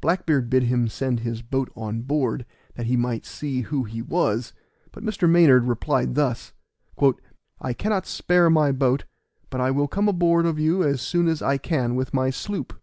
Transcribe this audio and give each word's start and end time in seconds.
Black 0.00 0.26
beard 0.26 0.50
bid 0.50 0.64
him 0.64 0.88
send 0.88 1.20
his 1.20 1.40
boat 1.40 1.70
on 1.76 2.02
board 2.02 2.44
that 2.74 2.86
he 2.86 2.96
might 2.96 3.24
see 3.24 3.60
who 3.60 3.84
he 3.84 4.02
was; 4.02 4.52
but 4.90 5.04
Mr. 5.04 5.30
Maynard 5.30 5.62
replied 5.68 6.16
thus: 6.16 6.52
"I 7.62 7.72
cannot 7.72 8.04
spare 8.04 8.50
my 8.50 8.72
boat, 8.72 9.04
but 9.50 9.60
I 9.60 9.70
will 9.70 9.86
come 9.86 10.08
aboard 10.08 10.44
of 10.44 10.58
you 10.58 10.82
as 10.82 11.00
soon 11.00 11.28
as 11.28 11.40
I 11.40 11.56
can 11.58 11.94
with 11.94 12.12
my 12.12 12.30
sloop." 12.30 12.80